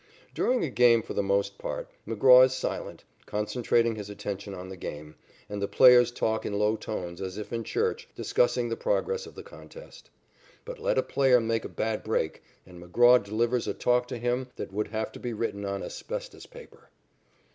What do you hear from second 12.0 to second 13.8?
break, and McGraw delivers a